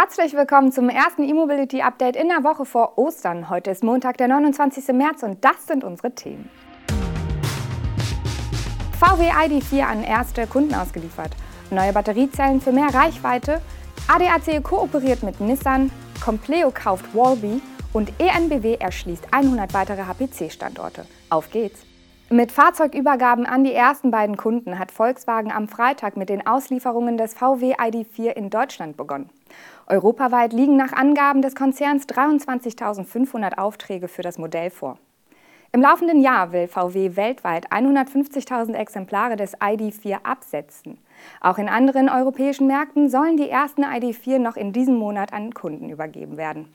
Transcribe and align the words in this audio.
Herzlich 0.00 0.32
willkommen 0.34 0.70
zum 0.70 0.88
ersten 0.90 1.24
E-Mobility 1.24 1.82
Update 1.82 2.14
in 2.14 2.28
der 2.28 2.44
Woche 2.44 2.64
vor 2.64 2.96
Ostern. 2.98 3.50
Heute 3.50 3.72
ist 3.72 3.82
Montag, 3.82 4.16
der 4.16 4.28
29. 4.28 4.94
März 4.94 5.24
und 5.24 5.44
das 5.44 5.66
sind 5.66 5.82
unsere 5.82 6.12
Themen. 6.12 6.48
VW 9.00 9.28
ID4 9.28 9.82
an 9.82 10.04
erste 10.04 10.46
Kunden 10.46 10.72
ausgeliefert. 10.76 11.32
Neue 11.72 11.92
Batteriezellen 11.92 12.60
für 12.60 12.70
mehr 12.70 12.94
Reichweite. 12.94 13.60
ADAC 14.06 14.62
kooperiert 14.62 15.24
mit 15.24 15.40
Nissan. 15.40 15.90
Compleo 16.24 16.70
kauft 16.70 17.12
Wallby 17.12 17.60
und 17.92 18.12
ENBW 18.20 18.76
erschließt 18.76 19.24
100 19.32 19.74
weitere 19.74 20.02
HPC-Standorte. 20.04 21.06
Auf 21.28 21.50
geht's! 21.50 21.87
Mit 22.30 22.52
Fahrzeugübergaben 22.52 23.46
an 23.46 23.64
die 23.64 23.72
ersten 23.72 24.10
beiden 24.10 24.36
Kunden 24.36 24.78
hat 24.78 24.92
Volkswagen 24.92 25.50
am 25.50 25.66
Freitag 25.66 26.18
mit 26.18 26.28
den 26.28 26.46
Auslieferungen 26.46 27.16
des 27.16 27.32
VW 27.32 27.74
ID4 27.76 28.32
in 28.32 28.50
Deutschland 28.50 28.98
begonnen. 28.98 29.30
Europaweit 29.86 30.52
liegen 30.52 30.76
nach 30.76 30.92
Angaben 30.92 31.40
des 31.40 31.54
Konzerns 31.54 32.06
23.500 32.06 33.56
Aufträge 33.56 34.08
für 34.08 34.20
das 34.20 34.36
Modell 34.36 34.68
vor. 34.68 34.98
Im 35.72 35.80
laufenden 35.80 36.20
Jahr 36.20 36.52
will 36.52 36.68
VW 36.68 37.16
weltweit 37.16 37.72
150.000 37.72 38.74
Exemplare 38.74 39.36
des 39.36 39.56
ID4 39.56 40.18
absetzen. 40.22 40.98
Auch 41.40 41.56
in 41.56 41.70
anderen 41.70 42.10
europäischen 42.10 42.66
Märkten 42.66 43.08
sollen 43.08 43.38
die 43.38 43.48
ersten 43.48 43.84
ID4 43.84 44.38
noch 44.38 44.56
in 44.56 44.74
diesem 44.74 44.96
Monat 44.96 45.32
an 45.32 45.54
Kunden 45.54 45.88
übergeben 45.88 46.36
werden. 46.36 46.74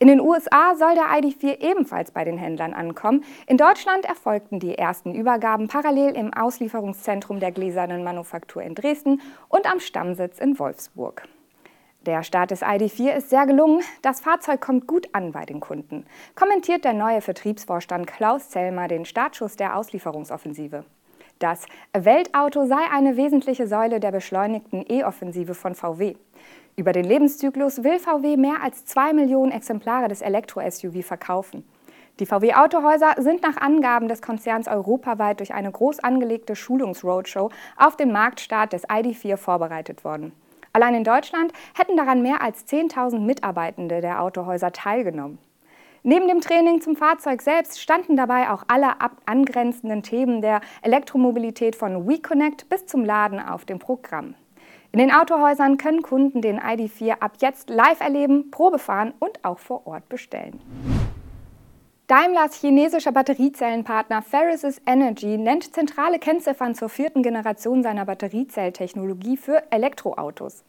In 0.00 0.06
den 0.06 0.20
USA 0.20 0.76
soll 0.76 0.94
der 0.94 1.06
ID4 1.06 1.60
ebenfalls 1.60 2.12
bei 2.12 2.22
den 2.22 2.38
Händlern 2.38 2.72
ankommen. 2.72 3.24
In 3.48 3.56
Deutschland 3.56 4.04
erfolgten 4.04 4.60
die 4.60 4.78
ersten 4.78 5.12
Übergaben 5.12 5.66
parallel 5.66 6.16
im 6.16 6.32
Auslieferungszentrum 6.32 7.40
der 7.40 7.50
Gläsernen 7.50 8.04
Manufaktur 8.04 8.62
in 8.62 8.76
Dresden 8.76 9.20
und 9.48 9.68
am 9.68 9.80
Stammsitz 9.80 10.38
in 10.38 10.56
Wolfsburg. 10.60 11.26
Der 12.06 12.22
Start 12.22 12.52
des 12.52 12.62
ID4 12.62 13.16
ist 13.16 13.30
sehr 13.30 13.44
gelungen. 13.44 13.82
Das 14.00 14.20
Fahrzeug 14.20 14.60
kommt 14.60 14.86
gut 14.86 15.08
an 15.14 15.32
bei 15.32 15.44
den 15.44 15.58
Kunden, 15.58 16.06
kommentiert 16.36 16.84
der 16.84 16.92
neue 16.92 17.20
Vertriebsvorstand 17.20 18.06
Klaus 18.06 18.50
Zellmer 18.50 18.86
den 18.86 19.04
Startschuss 19.04 19.56
der 19.56 19.76
Auslieferungsoffensive. 19.76 20.84
Das 21.40 21.66
Weltauto 21.92 22.66
sei 22.66 22.80
eine 22.92 23.16
wesentliche 23.16 23.66
Säule 23.66 23.98
der 23.98 24.12
beschleunigten 24.12 24.84
E-Offensive 24.88 25.54
von 25.54 25.74
VW. 25.74 26.14
Über 26.78 26.92
den 26.92 27.06
Lebenszyklus 27.06 27.82
will 27.82 27.98
VW 27.98 28.36
mehr 28.36 28.62
als 28.62 28.84
zwei 28.84 29.12
Millionen 29.12 29.50
Exemplare 29.50 30.06
des 30.06 30.22
Elektro-SUV 30.22 31.04
verkaufen. 31.04 31.68
Die 32.20 32.26
VW-Autohäuser 32.26 33.16
sind 33.16 33.42
nach 33.42 33.56
Angaben 33.56 34.06
des 34.06 34.22
Konzerns 34.22 34.68
europaweit 34.68 35.40
durch 35.40 35.52
eine 35.52 35.72
groß 35.72 35.98
angelegte 35.98 36.54
Schulungsroadshow 36.54 37.50
auf 37.76 37.96
den 37.96 38.12
Marktstart 38.12 38.72
des 38.72 38.88
ID4 38.88 39.36
vorbereitet 39.36 40.04
worden. 40.04 40.30
Allein 40.72 40.94
in 40.94 41.02
Deutschland 41.02 41.52
hätten 41.76 41.96
daran 41.96 42.22
mehr 42.22 42.42
als 42.42 42.64
10.000 42.68 43.18
Mitarbeitende 43.18 44.00
der 44.00 44.22
Autohäuser 44.22 44.70
teilgenommen. 44.70 45.38
Neben 46.04 46.28
dem 46.28 46.40
Training 46.40 46.80
zum 46.80 46.94
Fahrzeug 46.94 47.42
selbst 47.42 47.80
standen 47.80 48.16
dabei 48.16 48.50
auch 48.50 48.62
alle 48.68 48.92
angrenzenden 49.26 50.04
Themen 50.04 50.42
der 50.42 50.60
Elektromobilität 50.82 51.74
von 51.74 52.06
WeConnect 52.06 52.68
bis 52.68 52.86
zum 52.86 53.04
Laden 53.04 53.40
auf 53.40 53.64
dem 53.64 53.80
Programm. 53.80 54.36
In 54.90 55.00
den 55.00 55.12
Autohäusern 55.12 55.76
können 55.76 56.02
Kunden 56.02 56.40
den 56.40 56.58
ID4 56.58 57.20
ab 57.20 57.32
jetzt 57.40 57.68
live 57.68 58.00
erleben, 58.00 58.50
Probe 58.50 58.78
fahren 58.78 59.12
und 59.18 59.44
auch 59.44 59.58
vor 59.58 59.86
Ort 59.86 60.08
bestellen. 60.08 60.60
Daimlers 62.06 62.54
chinesischer 62.54 63.12
Batteriezellenpartner 63.12 64.22
Ferris 64.22 64.80
Energy 64.86 65.36
nennt 65.36 65.74
zentrale 65.74 66.18
Kennziffern 66.18 66.74
zur 66.74 66.88
vierten 66.88 67.22
Generation 67.22 67.82
seiner 67.82 68.06
Batteriezelltechnologie 68.06 69.36
für 69.36 69.62
Elektroautos. 69.70 70.64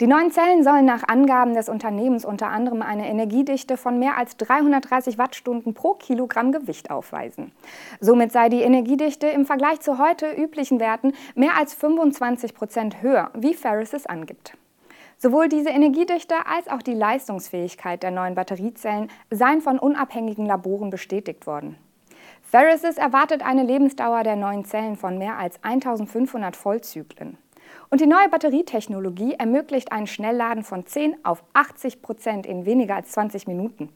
Die 0.00 0.08
neuen 0.08 0.32
Zellen 0.32 0.64
sollen 0.64 0.86
nach 0.86 1.06
Angaben 1.06 1.54
des 1.54 1.68
Unternehmens 1.68 2.24
unter 2.24 2.48
anderem 2.48 2.82
eine 2.82 3.08
Energiedichte 3.08 3.76
von 3.76 4.00
mehr 4.00 4.18
als 4.18 4.36
330 4.38 5.18
Wattstunden 5.18 5.72
pro 5.72 5.94
Kilogramm 5.94 6.50
Gewicht 6.50 6.90
aufweisen. 6.90 7.52
Somit 8.00 8.32
sei 8.32 8.48
die 8.48 8.62
Energiedichte 8.62 9.28
im 9.28 9.46
Vergleich 9.46 9.80
zu 9.80 9.98
heute 9.98 10.32
üblichen 10.32 10.80
Werten 10.80 11.12
mehr 11.36 11.56
als 11.56 11.74
25 11.74 12.54
Prozent 12.54 13.02
höher, 13.02 13.30
wie 13.34 13.54
Ferris 13.54 13.92
es 13.92 14.06
angibt. 14.06 14.56
Sowohl 15.16 15.48
diese 15.48 15.70
Energiedichte 15.70 16.34
als 16.44 16.66
auch 16.66 16.82
die 16.82 16.94
Leistungsfähigkeit 16.94 18.02
der 18.02 18.10
neuen 18.10 18.34
Batteriezellen 18.34 19.10
seien 19.30 19.60
von 19.60 19.78
unabhängigen 19.78 20.46
Laboren 20.46 20.90
bestätigt 20.90 21.46
worden. 21.46 21.78
Ferris 22.42 22.82
erwartet 22.82 23.46
eine 23.46 23.62
Lebensdauer 23.62 24.24
der 24.24 24.34
neuen 24.34 24.64
Zellen 24.64 24.96
von 24.96 25.18
mehr 25.18 25.38
als 25.38 25.62
1500 25.62 26.56
Vollzyklen. 26.56 27.38
Und 27.90 28.00
die 28.00 28.06
neue 28.06 28.28
Batterietechnologie 28.28 29.34
ermöglicht 29.34 29.92
ein 29.92 30.06
Schnellladen 30.06 30.64
von 30.64 30.86
10 30.86 31.24
auf 31.24 31.44
80 31.52 32.02
Prozent 32.02 32.46
in 32.46 32.66
weniger 32.66 32.96
als 32.96 33.12
20 33.12 33.46
Minuten. 33.46 33.88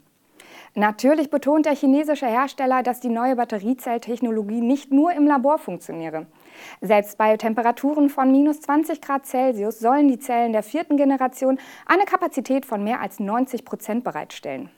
Natürlich 0.75 1.31
betont 1.31 1.67
der 1.67 1.75
chinesische 1.75 2.27
Hersteller, 2.27 2.83
dass 2.83 3.01
die 3.01 3.09
neue 3.09 3.37
Batteriezelltechnologie 3.37 4.61
nicht 4.61 4.93
nur 4.93 5.13
im 5.13 5.27
Labor 5.27 5.59
funktioniere. 5.59 6.27
Selbst 6.81 7.19
bei 7.19 7.37
Temperaturen 7.37 8.09
von 8.11 8.31
minus 8.31 8.61
20 8.61 9.01
Grad 9.01 9.27
Celsius 9.27 9.79
sollen 9.79 10.09
die 10.09 10.19
Zellen 10.19 10.53
der 10.53 10.63
vierten 10.63 10.97
Generation 10.97 11.59
eine 11.87 12.05
Kapazität 12.05 12.67
von 12.67 12.85
mehr 12.85 13.01
als 13.01 13.19
90 13.19 13.65
Prozent 13.65 14.05
bereitstellen. 14.05 14.71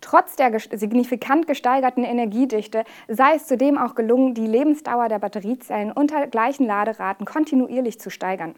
Trotz 0.00 0.36
der 0.36 0.56
signifikant 0.58 1.46
gesteigerten 1.46 2.04
Energiedichte 2.04 2.84
sei 3.08 3.34
es 3.34 3.46
zudem 3.46 3.78
auch 3.78 3.94
gelungen, 3.94 4.34
die 4.34 4.46
Lebensdauer 4.46 5.08
der 5.08 5.18
Batteriezellen 5.18 5.92
unter 5.92 6.26
gleichen 6.26 6.66
Laderaten 6.66 7.26
kontinuierlich 7.26 7.98
zu 7.98 8.10
steigern. 8.10 8.54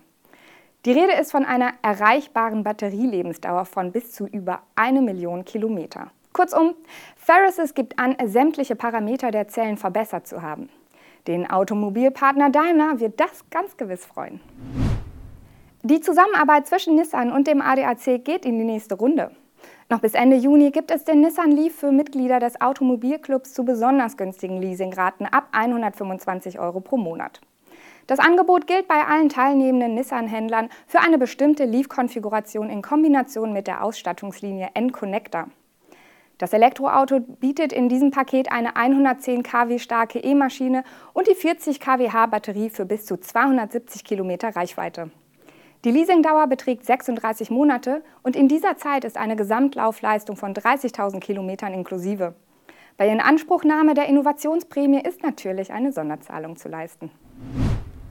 Die 0.84 0.92
Rede 0.92 1.12
ist 1.12 1.32
von 1.32 1.44
einer 1.44 1.72
erreichbaren 1.82 2.62
Batterielebensdauer 2.64 3.64
von 3.64 3.92
bis 3.92 4.12
zu 4.12 4.26
über 4.26 4.60
eine 4.76 5.00
Million 5.00 5.44
Kilometer. 5.44 6.10
Kurzum, 6.32 6.74
Ferris 7.16 7.74
gibt 7.74 7.98
an, 7.98 8.16
sämtliche 8.26 8.76
Parameter 8.76 9.30
der 9.30 9.48
Zellen 9.48 9.76
verbessert 9.76 10.26
zu 10.26 10.42
haben. 10.42 10.68
Den 11.26 11.50
Automobilpartner 11.50 12.50
Daimler 12.50 13.00
wird 13.00 13.18
das 13.18 13.50
ganz 13.50 13.76
gewiss 13.76 14.06
freuen. 14.06 14.40
Die 15.82 16.00
Zusammenarbeit 16.00 16.66
zwischen 16.66 16.94
Nissan 16.94 17.32
und 17.32 17.46
dem 17.46 17.60
ADAC 17.60 18.24
geht 18.24 18.44
in 18.44 18.58
die 18.58 18.64
nächste 18.64 18.94
Runde. 18.94 19.30
Noch 19.90 20.00
bis 20.00 20.12
Ende 20.12 20.36
Juni 20.36 20.70
gibt 20.70 20.90
es 20.90 21.04
den 21.04 21.22
Nissan 21.22 21.50
Leaf 21.50 21.76
für 21.76 21.90
Mitglieder 21.90 22.40
des 22.40 22.60
Automobilclubs 22.60 23.54
zu 23.54 23.64
besonders 23.64 24.18
günstigen 24.18 24.60
Leasingraten 24.60 25.24
ab 25.24 25.48
125 25.52 26.58
Euro 26.58 26.80
pro 26.80 26.98
Monat. 26.98 27.40
Das 28.06 28.18
Angebot 28.18 28.66
gilt 28.66 28.86
bei 28.86 29.06
allen 29.06 29.30
teilnehmenden 29.30 29.94
Nissan-Händlern 29.94 30.68
für 30.86 31.00
eine 31.00 31.16
bestimmte 31.16 31.64
Leaf-Konfiguration 31.64 32.68
in 32.68 32.82
Kombination 32.82 33.54
mit 33.54 33.66
der 33.66 33.82
Ausstattungslinie 33.82 34.68
N-Connector. 34.74 35.48
Das 36.36 36.52
Elektroauto 36.52 37.20
bietet 37.20 37.72
in 37.72 37.88
diesem 37.88 38.10
Paket 38.10 38.52
eine 38.52 38.76
110 38.76 39.42
kW 39.42 39.78
starke 39.78 40.18
E-Maschine 40.18 40.84
und 41.14 41.28
die 41.28 41.34
40 41.34 41.80
kWh 41.80 42.26
Batterie 42.26 42.68
für 42.68 42.84
bis 42.84 43.06
zu 43.06 43.16
270 43.16 44.04
Kilometer 44.04 44.54
Reichweite. 44.54 45.10
Die 45.84 45.92
Leasingdauer 45.92 46.48
beträgt 46.48 46.84
36 46.84 47.50
Monate 47.50 48.02
und 48.24 48.34
in 48.34 48.48
dieser 48.48 48.76
Zeit 48.76 49.04
ist 49.04 49.16
eine 49.16 49.36
Gesamtlaufleistung 49.36 50.36
von 50.36 50.52
30.000 50.52 51.20
Kilometern 51.20 51.72
inklusive. 51.72 52.34
Bei 52.96 53.08
Inanspruchnahme 53.08 53.94
der 53.94 54.06
Innovationsprämie 54.08 55.00
ist 55.00 55.22
natürlich 55.22 55.72
eine 55.72 55.92
Sonderzahlung 55.92 56.56
zu 56.56 56.68
leisten. 56.68 57.12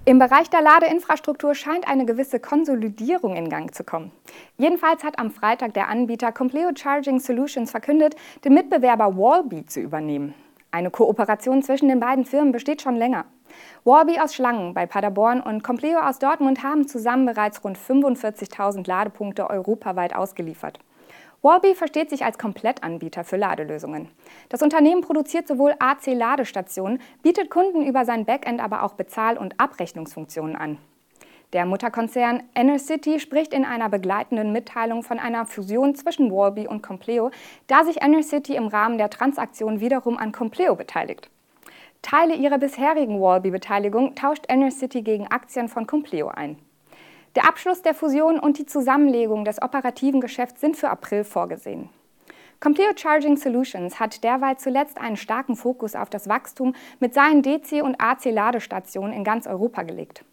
Im 0.06 0.20
Bereich 0.20 0.50
der 0.50 0.62
Ladeinfrastruktur 0.62 1.54
scheint 1.56 1.86
eine 1.90 2.06
gewisse 2.06 2.40
Konsolidierung 2.40 3.36
in 3.36 3.50
Gang 3.50 3.76
zu 3.76 3.84
kommen. 3.84 4.14
Jedenfalls 4.58 5.04
hat 5.04 5.20
am 5.20 5.32
Freitag 5.32 5.74
der 5.74 5.90
Anbieter 5.90 6.32
Compleo 6.32 6.70
Charging 6.74 7.20
Solutions 7.20 7.72
verkündet, 7.72 8.16
den 8.46 8.54
Mitbewerber 8.54 9.18
Wallbe 9.18 9.66
zu 9.66 9.82
übernehmen. 9.82 10.34
Eine 10.72 10.90
Kooperation 10.90 11.62
zwischen 11.62 11.90
den 11.90 12.00
beiden 12.00 12.24
Firmen 12.24 12.54
besteht 12.54 12.82
schon 12.82 12.96
länger. 12.96 13.26
Warby 13.84 14.20
aus 14.20 14.36
Schlangen 14.36 14.74
bei 14.74 14.86
Paderborn 14.86 15.42
und 15.42 15.64
Compleo 15.64 16.00
aus 16.00 16.20
Dortmund 16.20 16.64
haben 16.64 16.88
zusammen 16.88 17.26
bereits 17.26 17.64
rund 17.64 17.78
45.000 17.78 18.88
Ladepunkte 18.88 19.50
europaweit 19.50 20.16
ausgeliefert. 20.16 20.80
Warby 21.42 21.76
versteht 21.76 22.10
sich 22.10 22.26
als 22.26 22.38
Komplettanbieter 22.38 23.24
für 23.24 23.38
Ladelösungen. 23.38 24.10
Das 24.50 24.62
Unternehmen 24.62 25.02
produziert 25.02 25.48
sowohl 25.48 25.76
AC-Ladestationen, 25.80 27.00
bietet 27.22 27.50
Kunden 27.50 27.86
über 27.86 28.06
sein 28.06 28.26
Backend 28.26 28.62
aber 28.62 28.84
auch 28.84 28.94
Bezahl- 28.94 29.38
und 29.38 29.60
Abrechnungsfunktionen 29.60 30.56
an. 30.56 30.78
Der 31.54 31.66
Mutterkonzern 31.66 32.44
Enercity 32.56 33.22
spricht 33.22 33.54
in 33.54 33.64
einer 33.64 33.88
begleitenden 33.88 34.52
Mitteilung 34.52 35.04
von 35.04 35.18
einer 35.18 35.46
Fusion 35.46 35.96
zwischen 35.96 36.30
Warby 36.30 36.68
und 36.68 36.84
Compleo, 36.84 37.32
da 37.68 37.86
sich 37.86 38.02
Enercity 38.02 38.56
im 38.56 38.68
Rahmen 38.68 38.98
der 38.98 39.10
Transaktion 39.10 39.80
wiederum 39.80 40.18
an 40.18 40.34
Compleo 40.34 40.76
beteiligt. 40.76 41.30
Teile 42.02 42.36
ihrer 42.36 42.58
bisherigen 42.58 43.20
Wallby-Beteiligung 43.20 44.16
tauscht 44.16 44.46
Enercity 44.48 45.02
gegen 45.02 45.28
Aktien 45.28 45.68
von 45.68 45.88
Compleo 45.88 46.30
ein. 46.30 46.58
Der 47.36 47.48
Abschluss 47.48 47.82
der 47.82 47.94
Fusion 47.94 48.40
und 48.40 48.58
die 48.58 48.66
Zusammenlegung 48.66 49.46
des 49.46 49.62
operativen 49.62 50.22
Geschäfts 50.22 50.62
sind 50.62 50.76
für 50.76 50.90
April 50.90 51.24
vorgesehen. 51.24 51.90
Compleo 52.60 52.90
Charging 52.96 53.38
Solutions 53.38 54.00
hat 54.00 54.24
derweil 54.24 54.58
zuletzt 54.58 54.98
einen 54.98 55.18
starken 55.18 55.56
Fokus 55.56 55.96
auf 55.96 56.10
das 56.10 56.28
Wachstum 56.28 56.74
mit 57.00 57.14
seinen 57.14 57.44
DC- 57.44 57.84
und 57.84 58.02
AC-Ladestationen 58.02 59.14
in 59.14 59.24
ganz 59.24 59.46
Europa 59.46 59.84
gelegt. 59.84 60.26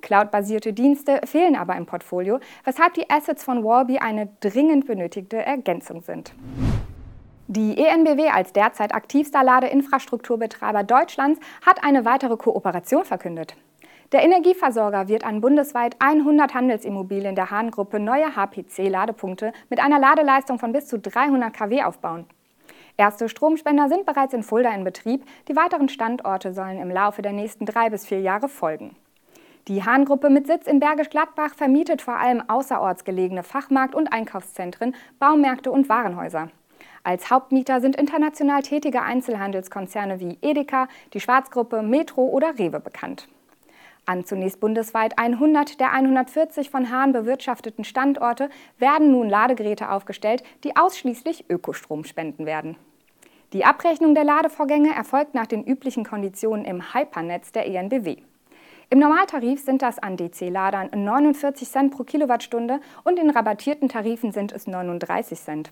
Cloud-basierte 0.00 0.72
Dienste 0.72 1.20
fehlen 1.24 1.56
aber 1.56 1.74
im 1.74 1.86
Portfolio, 1.86 2.38
weshalb 2.62 2.94
die 2.94 3.10
Assets 3.10 3.42
von 3.42 3.64
Wallby 3.64 3.98
eine 3.98 4.28
dringend 4.40 4.86
benötigte 4.86 5.38
Ergänzung 5.38 6.02
sind. 6.02 6.34
Die 7.46 7.76
ENBW 7.76 8.30
als 8.30 8.54
derzeit 8.54 8.94
aktivster 8.94 9.44
Ladeinfrastrukturbetreiber 9.44 10.82
Deutschlands 10.82 11.38
hat 11.64 11.84
eine 11.84 12.06
weitere 12.06 12.38
Kooperation 12.38 13.04
verkündet. 13.04 13.54
Der 14.12 14.24
Energieversorger 14.24 15.08
wird 15.08 15.26
an 15.26 15.42
bundesweit 15.42 15.96
100 15.98 16.54
Handelsimmobilien 16.54 17.34
der 17.34 17.50
Hahn-Gruppe 17.50 18.00
neue 18.00 18.34
HPC-Ladepunkte 18.34 19.52
mit 19.68 19.78
einer 19.78 19.98
Ladeleistung 19.98 20.58
von 20.58 20.72
bis 20.72 20.86
zu 20.86 20.98
300 20.98 21.52
kW 21.52 21.82
aufbauen. 21.82 22.24
Erste 22.96 23.28
Stromspender 23.28 23.90
sind 23.90 24.06
bereits 24.06 24.32
in 24.32 24.42
Fulda 24.42 24.74
in 24.74 24.84
Betrieb, 24.84 25.26
die 25.46 25.56
weiteren 25.56 25.90
Standorte 25.90 26.54
sollen 26.54 26.78
im 26.78 26.90
Laufe 26.90 27.20
der 27.20 27.32
nächsten 27.32 27.66
drei 27.66 27.90
bis 27.90 28.06
vier 28.06 28.20
Jahre 28.20 28.48
folgen. 28.48 28.96
Die 29.68 29.84
Hahn-Gruppe 29.84 30.30
mit 30.30 30.46
Sitz 30.46 30.66
in 30.66 30.80
Bergisch 30.80 31.10
Gladbach 31.10 31.54
vermietet 31.54 32.00
vor 32.00 32.16
allem 32.16 32.42
außerorts 32.48 33.04
gelegene 33.04 33.42
Fachmarkt- 33.42 33.94
und 33.94 34.14
Einkaufszentren, 34.14 34.94
Baumärkte 35.18 35.70
und 35.70 35.90
Warenhäuser. 35.90 36.48
Als 37.06 37.30
Hauptmieter 37.30 37.82
sind 37.82 37.96
international 37.96 38.62
tätige 38.62 39.02
Einzelhandelskonzerne 39.02 40.20
wie 40.20 40.38
Edeka, 40.40 40.88
die 41.12 41.20
Schwarzgruppe, 41.20 41.82
Metro 41.82 42.24
oder 42.24 42.58
Rewe 42.58 42.80
bekannt. 42.80 43.28
An 44.06 44.24
zunächst 44.24 44.58
bundesweit 44.58 45.18
100 45.18 45.80
der 45.80 45.92
140 45.92 46.70
von 46.70 46.90
Hahn 46.90 47.12
bewirtschafteten 47.12 47.84
Standorte 47.84 48.48
werden 48.78 49.12
nun 49.12 49.28
Ladegeräte 49.28 49.90
aufgestellt, 49.90 50.42
die 50.64 50.76
ausschließlich 50.76 51.44
Ökostrom 51.50 52.04
spenden 52.04 52.46
werden. 52.46 52.76
Die 53.52 53.66
Abrechnung 53.66 54.14
der 54.14 54.24
Ladevorgänge 54.24 54.94
erfolgt 54.94 55.34
nach 55.34 55.46
den 55.46 55.62
üblichen 55.62 56.04
Konditionen 56.04 56.64
im 56.64 56.94
Hypernetz 56.94 57.52
der 57.52 57.66
ENBW. 57.66 58.16
Im 58.88 58.98
Normaltarif 58.98 59.62
sind 59.62 59.82
das 59.82 59.98
an 59.98 60.16
DC-Ladern 60.16 60.90
49 60.92 61.68
Cent 61.68 61.94
pro 61.94 62.04
Kilowattstunde 62.04 62.80
und 63.04 63.18
in 63.18 63.30
rabattierten 63.30 63.90
Tarifen 63.90 64.32
sind 64.32 64.52
es 64.52 64.66
39 64.66 65.38
Cent. 65.38 65.70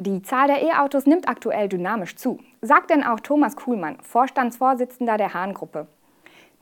Die 0.00 0.22
Zahl 0.22 0.48
der 0.48 0.62
E-Autos 0.62 1.06
nimmt 1.06 1.28
aktuell 1.28 1.68
dynamisch 1.68 2.16
zu, 2.16 2.38
sagt 2.60 2.90
denn 2.90 3.04
auch 3.04 3.20
Thomas 3.20 3.56
Kuhlmann, 3.56 3.98
Vorstandsvorsitzender 4.02 5.16
der 5.16 5.34
Hahn-Gruppe. 5.34 5.86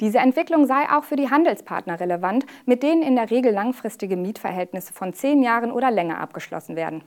Diese 0.01 0.19
Entwicklung 0.19 0.67
sei 0.67 0.91
auch 0.91 1.05
für 1.05 1.17
die 1.17 1.31
Handelspartner 1.31 2.01
relevant, 2.01 2.47
mit 2.65 2.83
denen 2.83 3.03
in 3.03 3.17
der 3.17 3.31
Regel 3.31 3.53
langfristige 3.53 4.17
Mietverhältnisse 4.17 4.93
von 4.93 5.13
zehn 5.13 5.43
Jahren 5.43 5.73
oder 5.73 5.91
länger 5.91 6.19
abgeschlossen 6.21 6.75
werden. 6.75 7.03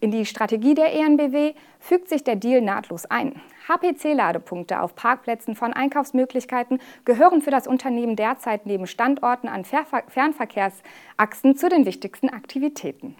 In 0.00 0.10
die 0.10 0.26
Strategie 0.26 0.74
der 0.74 0.92
ENBW 0.92 1.54
fügt 1.80 2.08
sich 2.08 2.22
der 2.24 2.36
Deal 2.36 2.60
nahtlos 2.60 3.06
ein. 3.06 3.40
HPC-Ladepunkte 3.68 4.80
auf 4.80 4.94
Parkplätzen 4.94 5.56
von 5.56 5.72
Einkaufsmöglichkeiten 5.72 6.78
gehören 7.04 7.40
für 7.40 7.50
das 7.50 7.66
Unternehmen 7.66 8.14
derzeit 8.14 8.66
neben 8.66 8.86
Standorten 8.86 9.48
an 9.48 9.64
Fernverkehrsachsen 9.64 11.56
zu 11.56 11.68
den 11.68 11.86
wichtigsten 11.86 12.28
Aktivitäten. 12.28 13.16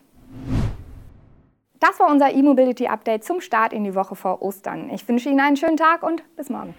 Das 1.87 2.01
war 2.01 2.11
unser 2.11 2.33
E-Mobility-Update 2.33 3.25
zum 3.25 3.43
Start 3.43 3.75
in 3.75 3.85
die 3.85 3.95
Woche 3.95 4.17
vor 4.17 4.41
Ostern. 4.41 4.89
Ich 4.89 5.07
wünsche 5.07 5.29
Ihnen 5.29 5.41
einen 5.41 5.59
schönen 5.59 5.77
Tag 5.77 6.03
und 6.03 6.23
bis 6.35 6.49
morgen. 6.49 6.75